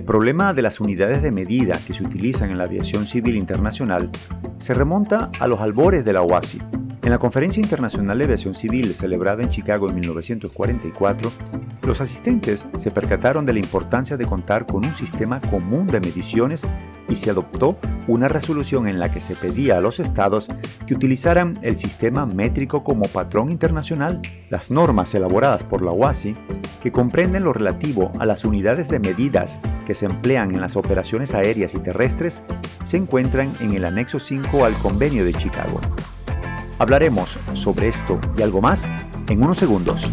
El 0.00 0.06
problema 0.06 0.54
de 0.54 0.62
las 0.62 0.80
unidades 0.80 1.22
de 1.22 1.30
medida 1.30 1.78
que 1.86 1.92
se 1.92 2.02
utilizan 2.02 2.50
en 2.50 2.56
la 2.56 2.64
aviación 2.64 3.04
civil 3.04 3.36
internacional 3.36 4.10
se 4.56 4.72
remonta 4.72 5.30
a 5.38 5.46
los 5.46 5.60
albores 5.60 6.06
de 6.06 6.14
la 6.14 6.22
OASI. 6.22 6.58
En 7.02 7.10
la 7.10 7.18
Conferencia 7.18 7.60
Internacional 7.60 8.16
de 8.16 8.24
Aviación 8.24 8.54
Civil 8.54 8.94
celebrada 8.94 9.42
en 9.42 9.50
Chicago 9.50 9.90
en 9.90 9.96
1944, 9.96 11.30
los 11.82 12.00
asistentes 12.00 12.66
se 12.78 12.90
percataron 12.90 13.44
de 13.44 13.52
la 13.52 13.58
importancia 13.58 14.16
de 14.16 14.24
contar 14.24 14.66
con 14.66 14.86
un 14.86 14.94
sistema 14.94 15.38
común 15.38 15.86
de 15.86 16.00
mediciones 16.00 16.66
y 17.10 17.16
se 17.16 17.30
adoptó 17.30 17.78
una 18.08 18.28
resolución 18.28 18.88
en 18.88 19.00
la 19.00 19.12
que 19.12 19.20
se 19.20 19.34
pedía 19.34 19.76
a 19.76 19.80
los 19.82 20.00
estados 20.00 20.48
que 20.86 20.94
utilizaran 20.94 21.52
el 21.60 21.76
sistema 21.76 22.24
métrico 22.24 22.84
como 22.84 23.02
patrón 23.02 23.50
internacional. 23.50 24.22
Las 24.48 24.70
normas 24.70 25.14
elaboradas 25.14 25.62
por 25.62 25.82
la 25.82 25.90
OASI, 25.90 26.32
que 26.82 26.90
comprenden 26.90 27.44
lo 27.44 27.52
relativo 27.52 28.10
a 28.18 28.24
las 28.24 28.46
unidades 28.46 28.88
de 28.88 28.98
medidas 28.98 29.58
que 29.90 29.96
se 29.96 30.06
emplean 30.06 30.54
en 30.54 30.60
las 30.60 30.76
operaciones 30.76 31.34
aéreas 31.34 31.74
y 31.74 31.80
terrestres, 31.80 32.44
se 32.84 32.96
encuentran 32.96 33.52
en 33.58 33.74
el 33.74 33.84
anexo 33.84 34.20
5 34.20 34.64
al 34.64 34.72
Convenio 34.74 35.24
de 35.24 35.34
Chicago. 35.34 35.80
Hablaremos 36.78 37.40
sobre 37.54 37.88
esto 37.88 38.20
y 38.38 38.42
algo 38.42 38.60
más 38.60 38.86
en 39.28 39.42
unos 39.42 39.58
segundos. 39.58 40.08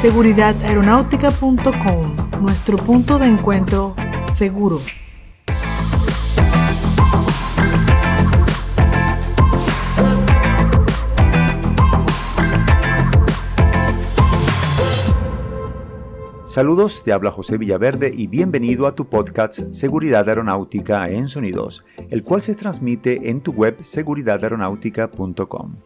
Seguridadaeronáutica.com, 0.00 2.16
nuestro 2.40 2.78
punto 2.78 3.18
de 3.18 3.26
encuentro 3.26 3.94
seguro. 4.34 4.80
Saludos, 16.50 17.04
te 17.04 17.12
habla 17.12 17.30
José 17.30 17.58
Villaverde 17.58 18.10
y 18.12 18.26
bienvenido 18.26 18.88
a 18.88 18.96
tu 18.96 19.08
podcast 19.08 19.72
Seguridad 19.72 20.28
Aeronáutica 20.28 21.08
en 21.08 21.28
Sonidos, 21.28 21.84
el 22.08 22.24
cual 22.24 22.42
se 22.42 22.56
transmite 22.56 23.30
en 23.30 23.40
tu 23.40 23.52
web 23.52 23.76
seguridadaeronáutica.com. 23.82 25.76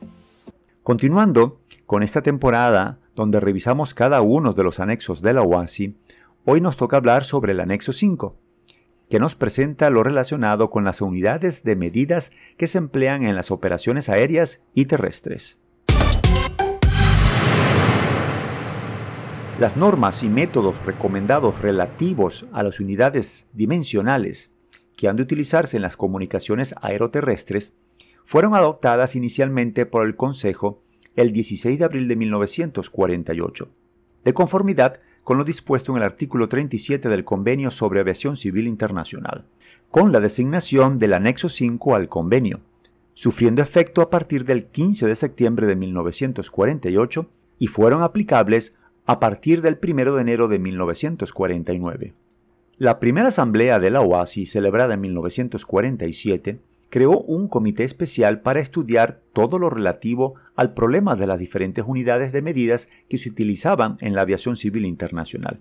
Continuando 0.83 1.61
con 1.84 2.03
esta 2.03 2.23
temporada 2.23 2.98
donde 3.15 3.41
revisamos 3.41 3.93
cada 3.93 4.23
uno 4.23 4.55
de 4.55 4.65
los 4.65 4.81
anexos 4.81 5.21
de 5.21 5.34
la 5.34 5.43
OASI, 5.43 5.98
hoy 6.47 6.62
nos 6.62 6.78
toca 6.78 6.97
hablar 6.97 7.25
sobre 7.25 7.53
el 7.53 7.61
anexo 7.61 7.93
5, 7.93 8.34
que 9.11 9.19
nos 9.19 9.34
presenta 9.34 9.91
lo 9.91 10.03
relacionado 10.03 10.71
con 10.71 10.83
las 10.84 11.03
unidades 11.03 11.62
de 11.62 11.77
medidas 11.77 12.33
que 12.56 12.69
se 12.69 12.78
emplean 12.78 13.27
en 13.27 13.37
las 13.37 13.51
operaciones 13.51 14.09
aéreas 14.09 14.62
y 14.73 14.87
terrestres. 14.87 15.59
Las 19.60 19.77
normas 19.77 20.24
y 20.24 20.28
métodos 20.28 20.84
recomendados 20.84 21.62
relativos 21.62 22.44
a 22.52 22.64
las 22.64 22.80
unidades 22.80 23.47
dimensionales 23.52 24.50
que 24.97 25.06
han 25.08 25.14
de 25.14 25.22
utilizarse 25.22 25.77
en 25.77 25.83
las 25.84 25.97
comunicaciones 25.97 26.74
aeroterrestres 26.83 27.72
fueron 28.25 28.56
adoptadas 28.56 29.14
inicialmente 29.14 29.86
por 29.86 30.06
el 30.06 30.16
Consejo 30.16 30.82
el 31.14 31.32
16 31.32 31.78
de 31.78 31.84
abril 31.84 32.08
de 32.08 32.16
1948, 32.16 33.69
de 34.25 34.34
conformidad 34.34 35.00
con 35.22 35.38
lo 35.38 35.44
dispuesto 35.44 35.92
en 35.92 35.98
el 35.98 36.05
artículo 36.05 36.48
37 36.48 37.08
del 37.08 37.25
Convenio 37.25 37.70
sobre 37.70 38.00
Aviación 38.00 38.36
Civil 38.36 38.66
Internacional, 38.66 39.44
con 39.88 40.10
la 40.10 40.19
designación 40.19 40.97
del 40.97 41.14
anexo 41.14 41.48
5 41.48 41.94
al 41.94 42.08
convenio, 42.08 42.60
sufriendo 43.12 43.62
efecto 43.62 44.02
a 44.02 44.10
partir 44.10 44.44
del 44.44 44.66
15 44.66 45.06
de 45.06 45.14
septiembre 45.14 45.69
de 45.69 45.77
1948 45.77 47.28
y 47.60 47.69
fueron 47.69 48.03
aplicables 48.03 48.75
a 49.06 49.20
partir 49.20 49.60
del 49.60 49.78
1 49.82 50.15
de 50.15 50.20
enero 50.20 50.48
de 50.48 50.59
1949. 50.59 52.15
La 52.78 52.98
primera 53.00 53.28
asamblea 53.28 53.78
de 53.78 53.91
la 53.91 54.00
OASI, 54.00 54.47
celebrada 54.47 54.94
en 54.94 55.03
1947, 55.03 56.60
creó 56.88 57.19
un 57.20 57.48
comité 57.48 57.84
especial 57.84 58.41
para 58.41 58.60
estudiar 58.60 59.20
todo 59.32 59.59
lo 59.59 59.69
relativo 59.69 60.37
al 60.56 60.72
problema 60.72 61.16
de 61.16 61.26
las 61.26 61.38
diferentes 61.38 61.84
unidades 61.87 62.32
de 62.32 62.41
medidas 62.41 62.88
que 63.09 63.19
se 63.19 63.28
utilizaban 63.28 63.98
en 64.00 64.14
la 64.14 64.22
aviación 64.22 64.56
civil 64.56 64.87
internacional. 64.87 65.60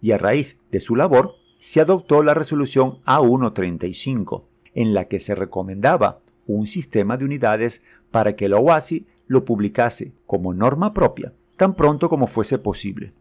Y 0.00 0.12
a 0.12 0.18
raíz 0.18 0.56
de 0.70 0.80
su 0.80 0.94
labor, 0.94 1.32
se 1.58 1.80
adoptó 1.80 2.22
la 2.22 2.34
resolución 2.34 3.00
A135, 3.06 4.44
en 4.74 4.94
la 4.94 5.06
que 5.06 5.18
se 5.18 5.34
recomendaba 5.34 6.20
un 6.46 6.66
sistema 6.66 7.16
de 7.16 7.24
unidades 7.24 7.82
para 8.10 8.36
que 8.36 8.48
la 8.48 8.58
OASI 8.58 9.06
lo 9.26 9.44
publicase 9.44 10.12
como 10.26 10.52
norma 10.52 10.92
propia 10.92 11.32
tan 11.56 11.74
pronto 11.74 12.08
como 12.08 12.26
fuese 12.26 12.58
posible. 12.58 13.12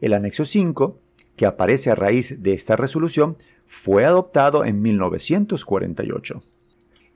El 0.00 0.14
anexo 0.14 0.44
5, 0.44 0.98
que 1.36 1.46
aparece 1.46 1.90
a 1.90 1.94
raíz 1.94 2.42
de 2.42 2.52
esta 2.52 2.76
resolución, 2.76 3.36
fue 3.66 4.04
adoptado 4.04 4.64
en 4.64 4.82
1948. 4.82 6.42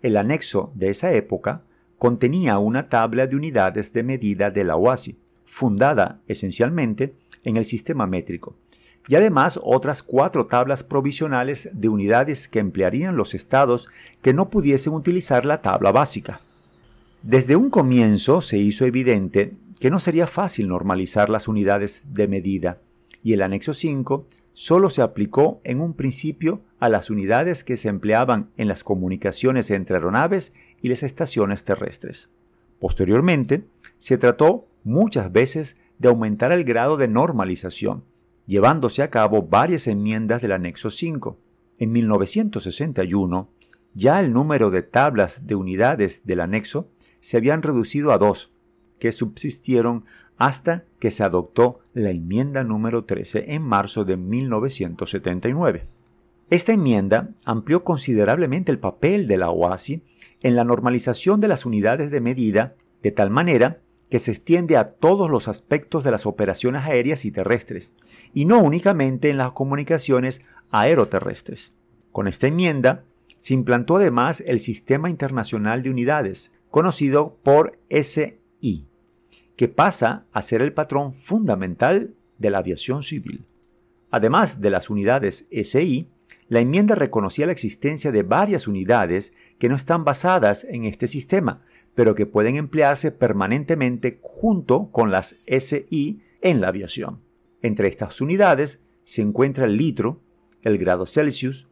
El 0.02 0.16
anexo 0.16 0.72
de 0.74 0.90
esa 0.90 1.12
época 1.12 1.62
contenía 1.98 2.58
una 2.58 2.88
tabla 2.88 3.26
de 3.26 3.36
unidades 3.36 3.92
de 3.92 4.02
medida 4.02 4.50
de 4.50 4.64
la 4.64 4.76
OASI, 4.76 5.18
fundada 5.44 6.20
esencialmente 6.28 7.14
en 7.44 7.56
el 7.56 7.64
sistema 7.64 8.06
métrico, 8.06 8.56
y 9.08 9.14
además 9.14 9.58
otras 9.62 10.02
cuatro 10.02 10.46
tablas 10.46 10.82
provisionales 10.82 11.68
de 11.72 11.88
unidades 11.88 12.48
que 12.48 12.58
emplearían 12.58 13.16
los 13.16 13.34
estados 13.34 13.88
que 14.22 14.34
no 14.34 14.50
pudiesen 14.50 14.92
utilizar 14.92 15.44
la 15.46 15.62
tabla 15.62 15.92
básica. 15.92 16.40
Desde 17.22 17.56
un 17.56 17.70
comienzo 17.70 18.40
se 18.40 18.58
hizo 18.58 18.84
evidente 18.84 19.54
que 19.78 19.90
no 19.90 20.00
sería 20.00 20.26
fácil 20.26 20.68
normalizar 20.68 21.28
las 21.28 21.48
unidades 21.48 22.04
de 22.12 22.28
medida, 22.28 22.80
y 23.22 23.32
el 23.32 23.42
anexo 23.42 23.74
5 23.74 24.26
solo 24.52 24.88
se 24.88 25.02
aplicó 25.02 25.60
en 25.64 25.80
un 25.80 25.92
principio 25.92 26.62
a 26.78 26.88
las 26.88 27.10
unidades 27.10 27.62
que 27.62 27.76
se 27.76 27.88
empleaban 27.88 28.50
en 28.56 28.68
las 28.68 28.84
comunicaciones 28.84 29.70
entre 29.70 29.96
aeronaves 29.96 30.54
y 30.80 30.88
las 30.88 31.02
estaciones 31.02 31.64
terrestres. 31.64 32.30
Posteriormente, 32.78 33.64
se 33.98 34.16
trató 34.18 34.66
muchas 34.82 35.32
veces 35.32 35.76
de 35.98 36.08
aumentar 36.08 36.52
el 36.52 36.64
grado 36.64 36.96
de 36.96 37.08
normalización, 37.08 38.04
llevándose 38.46 39.02
a 39.02 39.10
cabo 39.10 39.42
varias 39.42 39.86
enmiendas 39.88 40.40
del 40.40 40.52
anexo 40.52 40.90
5. 40.90 41.38
En 41.78 41.92
1961, 41.92 43.50
ya 43.94 44.20
el 44.20 44.32
número 44.32 44.70
de 44.70 44.82
tablas 44.82 45.46
de 45.46 45.54
unidades 45.54 46.22
del 46.24 46.40
anexo 46.40 46.88
se 47.20 47.36
habían 47.36 47.62
reducido 47.62 48.12
a 48.12 48.18
dos, 48.18 48.52
que 48.98 49.12
subsistieron 49.12 50.04
hasta 50.36 50.84
que 50.98 51.10
se 51.10 51.22
adoptó 51.24 51.80
la 51.94 52.10
enmienda 52.10 52.64
número 52.64 53.04
13 53.04 53.54
en 53.54 53.62
marzo 53.62 54.04
de 54.04 54.16
1979. 54.16 55.86
Esta 56.50 56.72
enmienda 56.72 57.30
amplió 57.44 57.82
considerablemente 57.82 58.70
el 58.70 58.78
papel 58.78 59.26
de 59.26 59.36
la 59.36 59.50
OASI 59.50 60.02
en 60.42 60.54
la 60.54 60.64
normalización 60.64 61.40
de 61.40 61.48
las 61.48 61.66
unidades 61.66 62.10
de 62.10 62.20
medida 62.20 62.74
de 63.02 63.10
tal 63.10 63.30
manera 63.30 63.80
que 64.10 64.20
se 64.20 64.30
extiende 64.30 64.76
a 64.76 64.92
todos 64.92 65.30
los 65.30 65.48
aspectos 65.48 66.04
de 66.04 66.12
las 66.12 66.26
operaciones 66.26 66.84
aéreas 66.84 67.24
y 67.24 67.32
terrestres, 67.32 67.92
y 68.32 68.44
no 68.44 68.60
únicamente 68.60 69.30
en 69.30 69.38
las 69.38 69.52
comunicaciones 69.52 70.42
aeroterrestres. 70.70 71.72
Con 72.12 72.28
esta 72.28 72.46
enmienda 72.46 73.04
se 73.36 73.54
implantó 73.54 73.96
además 73.96 74.42
el 74.46 74.60
Sistema 74.60 75.10
Internacional 75.10 75.82
de 75.82 75.90
Unidades, 75.90 76.52
conocido 76.70 77.36
por 77.42 77.78
SI, 77.90 78.38
que 79.56 79.68
pasa 79.68 80.26
a 80.32 80.42
ser 80.42 80.62
el 80.62 80.72
patrón 80.72 81.12
fundamental 81.12 82.14
de 82.38 82.50
la 82.50 82.58
aviación 82.58 83.02
civil. 83.02 83.44
Además 84.10 84.60
de 84.60 84.70
las 84.70 84.90
unidades 84.90 85.46
SI, 85.50 86.08
la 86.48 86.60
enmienda 86.60 86.94
reconocía 86.94 87.46
la 87.46 87.52
existencia 87.52 88.12
de 88.12 88.22
varias 88.22 88.68
unidades 88.68 89.32
que 89.58 89.68
no 89.68 89.74
están 89.74 90.04
basadas 90.04 90.64
en 90.64 90.84
este 90.84 91.08
sistema, 91.08 91.62
pero 91.94 92.14
que 92.14 92.26
pueden 92.26 92.56
emplearse 92.56 93.10
permanentemente 93.10 94.18
junto 94.22 94.90
con 94.92 95.10
las 95.10 95.36
SI 95.46 96.20
en 96.40 96.60
la 96.60 96.68
aviación. 96.68 97.20
Entre 97.62 97.88
estas 97.88 98.20
unidades 98.20 98.80
se 99.04 99.22
encuentra 99.22 99.64
el 99.64 99.76
litro, 99.76 100.20
el 100.62 100.78
grado 100.78 101.06
Celsius, 101.06 101.68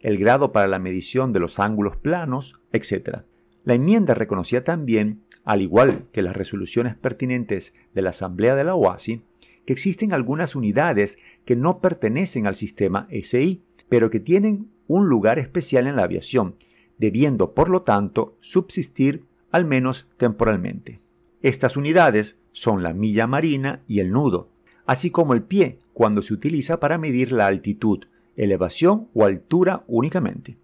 el 0.00 0.18
grado 0.18 0.52
para 0.52 0.66
la 0.66 0.78
medición 0.78 1.32
de 1.32 1.40
los 1.40 1.58
ángulos 1.58 1.96
planos, 1.96 2.60
etc. 2.72 3.20
La 3.68 3.74
enmienda 3.74 4.14
reconocía 4.14 4.64
también 4.64 5.24
al 5.44 5.60
igual 5.60 6.06
que 6.10 6.22
las 6.22 6.34
resoluciones 6.34 6.96
pertinentes 6.96 7.74
de 7.92 8.00
la 8.00 8.08
Asamblea 8.08 8.54
de 8.54 8.64
la 8.64 8.74
OASI, 8.74 9.20
que 9.66 9.74
existen 9.74 10.14
algunas 10.14 10.56
unidades 10.56 11.18
que 11.44 11.54
no 11.54 11.78
pertenecen 11.82 12.46
al 12.46 12.54
sistema 12.54 13.06
SI, 13.10 13.62
pero 13.90 14.08
que 14.08 14.20
tienen 14.20 14.70
un 14.86 15.10
lugar 15.10 15.38
especial 15.38 15.86
en 15.86 15.96
la 15.96 16.04
aviación, 16.04 16.54
debiendo 16.96 17.52
por 17.52 17.68
lo 17.68 17.82
tanto 17.82 18.38
subsistir 18.40 19.26
al 19.50 19.66
menos 19.66 20.08
temporalmente. 20.16 21.02
Estas 21.42 21.76
unidades 21.76 22.38
son 22.52 22.82
la 22.82 22.94
milla 22.94 23.26
marina 23.26 23.82
y 23.86 24.00
el 24.00 24.12
nudo, 24.12 24.48
así 24.86 25.10
como 25.10 25.34
el 25.34 25.42
pie 25.42 25.76
cuando 25.92 26.22
se 26.22 26.32
utiliza 26.32 26.80
para 26.80 26.96
medir 26.96 27.32
la 27.32 27.46
altitud, 27.46 28.06
elevación 28.34 29.08
o 29.12 29.26
altura 29.26 29.84
únicamente. 29.88 30.56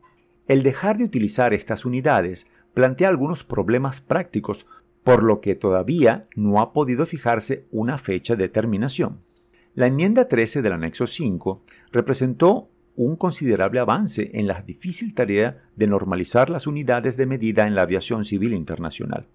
El 0.46 0.62
dejar 0.62 0.96
de 0.96 1.04
utilizar 1.04 1.52
estas 1.52 1.84
unidades 1.84 2.46
plantea 2.74 3.08
algunos 3.08 3.44
problemas 3.44 4.00
prácticos 4.00 4.66
por 5.04 5.22
lo 5.22 5.40
que 5.40 5.54
todavía 5.54 6.22
no 6.34 6.60
ha 6.60 6.72
podido 6.72 7.06
fijarse 7.06 7.66
una 7.70 7.98
fecha 7.98 8.36
de 8.36 8.48
terminación. 8.48 9.20
La 9.74 9.86
enmienda 9.86 10.28
13 10.28 10.62
del 10.62 10.72
anexo 10.72 11.06
5 11.06 11.62
representó 11.92 12.68
un 12.96 13.16
considerable 13.16 13.80
avance 13.80 14.30
en 14.34 14.46
la 14.46 14.62
difícil 14.62 15.14
tarea 15.14 15.62
de 15.76 15.86
normalizar 15.86 16.48
las 16.48 16.66
unidades 16.66 17.16
de 17.16 17.26
medida 17.26 17.66
en 17.66 17.74
la 17.74 17.82
aviación 17.82 18.24
civil 18.24 18.54
internacional. 18.54 19.26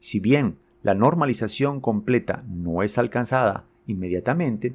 Si 0.00 0.20
bien 0.20 0.56
la 0.82 0.94
normalización 0.94 1.80
completa 1.80 2.44
no 2.48 2.82
es 2.82 2.98
alcanzada 2.98 3.64
inmediatamente, 3.86 4.74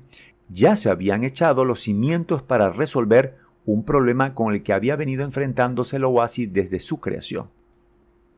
ya 0.50 0.76
se 0.76 0.90
habían 0.90 1.24
echado 1.24 1.66
los 1.66 1.82
cimientos 1.82 2.44
para 2.44 2.70
resolver 2.70 3.38
un 3.66 3.84
problema 3.84 4.34
con 4.34 4.54
el 4.54 4.64
que 4.64 4.74
había 4.74 4.96
venido 4.96 5.24
enfrentándose 5.24 5.98
el 5.98 6.06
OASI 6.06 6.48
desde 6.48 6.80
su 6.80 7.00
creación. 7.00 7.50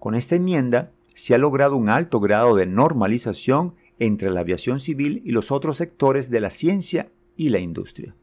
Con 0.02 0.16
esta 0.16 0.36
enmienda 0.36 0.94
se 1.14 1.36
ha 1.36 1.38
logrado 1.38 1.76
un 1.76 1.88
alto 1.88 2.20
grado 2.20 2.56
de 2.56 2.66
normalización 2.66 3.76
entre 4.00 4.32
la 4.32 4.40
aviación 4.40 4.80
civil 4.80 5.22
y 5.24 5.30
los 5.30 5.52
otros 5.52 5.78
sectores 5.78 6.32
de 6.32 6.42
la 6.42 6.50
ciencia 6.50 7.12
y 7.38 7.50
la 7.50 7.60
industria. 7.60 8.16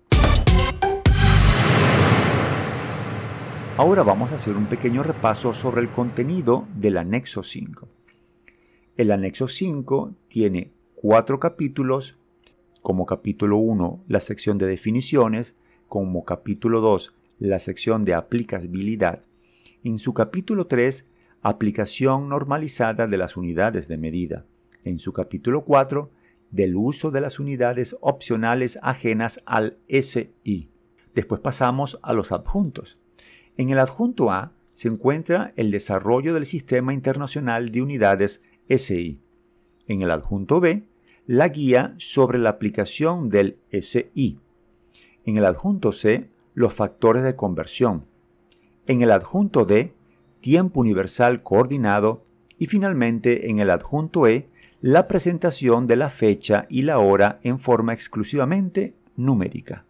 Ahora 3.77 4.03
vamos 4.03 4.33
a 4.33 4.35
hacer 4.35 4.57
un 4.57 4.67
pequeño 4.67 5.05
repaso 5.05 5.55
sobre 5.55 5.81
el 5.83 5.89
contenido 5.89 6.67
del 6.75 6.97
anexo 6.97 7.45
5. 7.45 7.87
El 8.97 9.13
anexo 9.13 9.47
5 9.47 10.15
tiene 10.27 10.73
cuatro 10.97 11.39
capítulos, 11.39 12.17
como 12.83 13.07
capítulo 13.07 13.57
1 13.59 14.03
la 14.09 14.19
sección 14.19 14.59
de 14.59 14.67
definiciones, 14.67 15.55
como 15.87 16.25
capítulo 16.25 16.81
2 16.81 17.15
la 17.39 17.61
sección 17.61 18.05
de 18.05 18.15
aplicabilidad, 18.15 19.23
en 19.85 19.99
su 19.99 20.13
capítulo 20.13 20.67
3 20.67 21.07
aplicación 21.43 22.29
normalizada 22.29 23.07
de 23.07 23.17
las 23.17 23.37
unidades 23.37 23.89
de 23.89 23.97
medida, 23.97 24.45
en 24.85 24.99
su 24.99 25.13
capítulo 25.13 25.65
4 25.65 26.11
del 26.51 26.77
uso 26.77 27.11
de 27.11 27.21
las 27.21 27.39
unidades 27.39 27.97
opcionales 28.01 28.79
ajenas 28.83 29.41
al 29.47 29.77
SI. 29.89 30.71
Después 31.15 31.41
pasamos 31.41 31.99
a 32.03 32.13
los 32.13 32.33
adjuntos. 32.33 32.99
En 33.57 33.71
el 33.71 33.79
adjunto 33.79 34.31
A 34.31 34.53
se 34.73 34.89
encuentra 34.89 35.53
el 35.57 35.71
desarrollo 35.71 36.35
del 36.35 36.47
Sistema 36.47 36.95
Internacional 36.95 37.71
de 37.71 37.83
Unidades 37.83 38.43
SI. 38.69 39.21
En 39.87 40.03
el 40.03 40.11
adjunto 40.11 40.61
B, 40.61 40.85
la 41.27 41.49
guía 41.49 41.95
sobre 41.99 42.39
la 42.39 42.51
aplicación 42.51 43.29
del 43.29 43.59
SI. 43.71 44.39
En 45.25 45.37
el 45.37 45.45
adjunto 45.45 45.93
C, 45.93 46.31
los 46.55 46.73
factores 46.73 47.23
de 47.25 47.37
conversión. 47.37 48.05
En 48.87 49.03
el 49.03 49.11
adjunto 49.11 49.65
D, 49.65 49.93
tiempo 50.41 50.81
universal 50.81 51.43
coordinado. 51.43 52.25
Y 52.59 52.67
finalmente, 52.67 53.51
en 53.51 53.61
el 53.61 53.71
adjunto 53.71 54.27
E, 54.27 54.49
la 54.81 55.09
presentación 55.09 55.87
de 55.87 55.97
la 55.97 56.11
fecha 56.11 56.67
y 56.69 56.83
la 56.83 56.99
hora 56.99 57.39
en 57.43 57.59
forma 57.59 57.93
exclusivamente 57.93 58.95
numérica. 59.17 59.85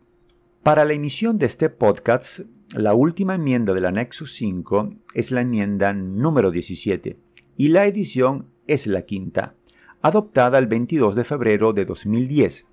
Para 0.62 0.84
la 0.84 0.94
emisión 0.94 1.38
de 1.38 1.46
este 1.46 1.70
podcast 1.70 2.40
la 2.74 2.92
última 2.92 3.34
enmienda 3.34 3.72
del 3.72 3.86
anexo 3.86 4.26
5 4.26 4.94
es 5.14 5.30
la 5.30 5.40
enmienda 5.40 5.94
número 5.94 6.50
17 6.50 7.16
y 7.56 7.68
la 7.68 7.86
edición 7.86 8.48
es 8.66 8.86
la 8.86 9.02
quinta, 9.02 9.54
adoptada 10.02 10.58
el 10.58 10.66
22 10.66 11.14
de 11.14 11.24
febrero 11.24 11.72
de 11.72 11.86
2010 11.86 12.66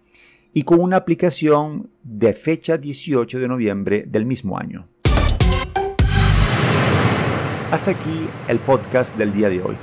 y 0.54 0.64
con 0.64 0.82
una 0.82 0.98
aplicación 0.98 1.90
de 2.04 2.34
fecha 2.34 2.78
18 2.78 3.40
de 3.40 3.48
noviembre 3.48 4.04
del 4.06 4.26
mismo 4.26 4.60
año. 4.60 4.90
Hasta 7.76 7.92
aquí 7.92 8.30
el 8.48 8.60
podcast 8.60 9.18
del 9.18 9.34
día 9.34 9.50
de 9.50 9.62
hoy. 9.62 9.76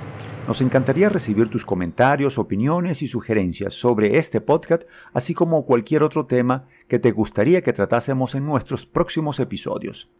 Nos 0.48 0.62
encantaría 0.62 1.10
recibir 1.10 1.50
tus 1.50 1.66
comentarios, 1.66 2.38
opiniones 2.38 3.02
y 3.02 3.06
sugerencias 3.06 3.74
sobre 3.74 4.16
este 4.16 4.40
podcast, 4.40 4.84
así 5.12 5.34
como 5.34 5.66
cualquier 5.66 6.02
otro 6.02 6.24
tema 6.24 6.68
que 6.88 6.98
te 6.98 7.12
gustaría 7.12 7.60
que 7.60 7.74
tratásemos 7.74 8.34
en 8.34 8.46
nuestros 8.46 8.86
próximos 8.86 9.40
episodios. 9.40 10.10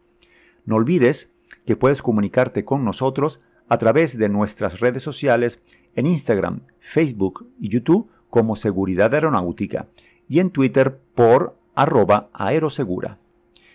No 0.65 0.75
olvides 0.75 1.33
que 1.65 1.75
puedes 1.75 2.03
comunicarte 2.03 2.63
con 2.63 2.85
nosotros 2.85 3.41
a 3.67 3.79
través 3.79 4.19
de 4.19 4.29
nuestras 4.29 4.79
redes 4.79 5.01
sociales 5.01 5.59
en 5.95 6.05
Instagram, 6.05 6.61
Facebook 6.79 7.47
y 7.59 7.69
YouTube 7.69 8.07
como 8.29 8.55
Seguridad 8.55 9.15
Aeronáutica 9.15 9.87
y 10.29 10.41
en 10.41 10.51
Twitter 10.51 10.99
por 11.15 11.57
arroba 11.73 12.29
aerosegura. 12.33 13.22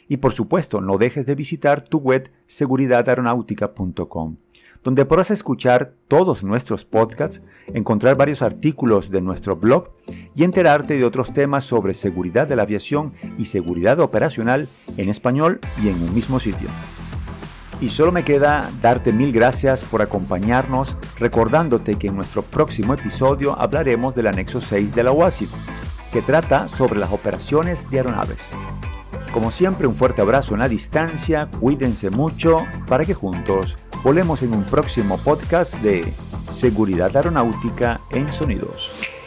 Y 0.09 0.19
por 0.19 0.33
supuesto, 0.33 0.81
no 0.81 0.99
dejes 0.99 1.27
de 1.27 1.35
visitar 1.35 1.83
tu 1.83 1.99
web 1.99 2.31
seguridadaeronáutica.com 2.47 4.37
donde 4.85 5.05
podrás 5.05 5.31
escuchar 5.31 5.93
todos 6.09 6.43
nuestros 6.43 6.85
podcasts, 6.85 7.43
encontrar 7.75 8.17
varios 8.17 8.43
artículos 8.43 9.11
de 9.11 9.21
nuestro 9.21 9.57
blog 9.57 9.91
y 10.35 10.45
enterarte 10.45 10.95
de 10.95 11.05
otros 11.05 11.33
temas 11.33 11.65
sobre 11.65 11.95
seguridad 11.95 12.47
de 12.47 12.57
la 12.57 12.63
aviación 12.63 13.13
y 13.37 13.47
seguridad 13.47 14.01
operacional 14.01 14.69
en 14.97 15.09
español 15.09 15.61
y 15.83 15.89
en 15.89 16.03
un 16.03 16.15
mismo 16.15 16.39
sitio. 16.39 16.69
Y 17.81 17.91
solo 17.91 18.11
me 18.11 18.25
queda 18.25 18.69
darte 18.83 19.13
mil 19.13 19.33
gracias 19.33 19.85
por 19.85 20.03
acompañarnos, 20.03 20.97
recordándote 21.19 21.97
que 21.97 22.09
en 22.09 22.17
nuestro 22.17 22.43
próximo 22.43 22.95
episodio 22.95 23.59
hablaremos 23.59 24.15
del 24.17 24.27
anexo 24.27 24.61
6 24.61 24.95
de 24.95 25.03
la 25.05 25.13
OASI, 25.13 25.49
que 26.13 26.23
trata 26.23 26.67
sobre 26.67 26.99
las 26.99 27.13
operaciones 27.13 27.89
de 27.91 27.99
aeronaves. 27.99 28.53
Como 29.33 29.51
siempre, 29.51 29.87
un 29.87 29.95
fuerte 29.95 30.23
abrazo 30.23 30.55
en 30.55 30.61
la 30.61 30.69
distancia, 30.69 31.49
cuídense 31.61 32.11
mucho 32.11 32.65
para 32.87 33.05
que 33.05 33.15
juntos 33.15 33.77
volvemos 34.03 34.43
en 34.43 34.55
un 34.55 34.65
próximo 34.65 35.19
podcast 35.19 35.75
de 35.77 36.13
Seguridad 36.49 37.15
Aeronáutica 37.15 38.01
en 38.11 38.33
Sonidos. 38.33 39.18